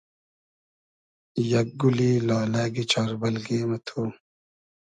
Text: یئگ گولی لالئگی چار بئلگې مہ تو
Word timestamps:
یئگ 1.51 1.69
گولی 1.79 2.11
لالئگی 2.27 2.83
چار 2.91 3.11
بئلگې 3.19 3.59
مہ 3.69 3.77
تو 3.85 4.01